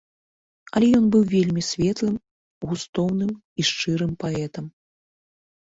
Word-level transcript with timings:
Але 0.77 0.87
ён 0.99 1.03
быў 1.15 1.23
вельмі 1.35 1.63
светлым, 1.71 2.15
густоўным 2.71 3.31
і 3.37 3.61
шчырым 3.73 4.11
паэтам. 4.27 4.65